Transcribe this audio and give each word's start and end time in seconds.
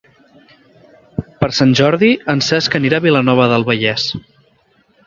Per 1.43 1.51
Sant 1.59 1.75
Jordi 1.81 2.11
en 2.35 2.43
Cesc 2.49 2.79
anirà 2.81 3.01
a 3.01 3.05
Vilanova 3.09 3.51
del 3.55 3.71
Vallès. 3.71 4.13